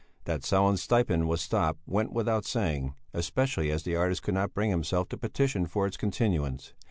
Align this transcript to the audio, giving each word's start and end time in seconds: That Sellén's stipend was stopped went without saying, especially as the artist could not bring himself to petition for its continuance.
That 0.25 0.41
Sellén's 0.41 0.81
stipend 0.81 1.27
was 1.29 1.41
stopped 1.41 1.79
went 1.85 2.11
without 2.11 2.43
saying, 2.43 2.95
especially 3.13 3.69
as 3.69 3.83
the 3.83 3.95
artist 3.95 4.23
could 4.23 4.33
not 4.33 4.55
bring 4.55 4.71
himself 4.71 5.09
to 5.09 5.15
petition 5.19 5.67
for 5.67 5.85
its 5.85 5.95
continuance. 5.95 6.73